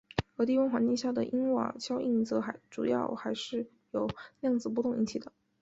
[0.35, 5.31] 而低温环境下的因瓦效应则主要是由于量子波动引起的。